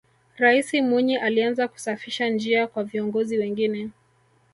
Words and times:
raisi 0.37 0.81
mwinyi 0.81 1.17
alianza 1.17 1.67
kusafisha 1.67 2.29
njia 2.29 2.67
kwa 2.67 2.83
viongozi 2.83 3.37
wengine 3.37 3.89